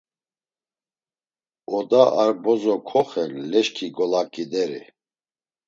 Oda 1.79 2.03
ar 2.21 2.31
bozo 2.43 2.75
koxen, 2.89 3.31
leşki 3.51 3.87
golaǩideri. 3.95 4.83